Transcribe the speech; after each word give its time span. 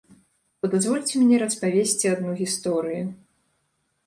То 0.61 0.65
дазвольце 0.73 1.13
мне 1.23 1.37
распавесці 1.43 2.11
адну 2.15 2.31
гісторыю. 2.41 3.05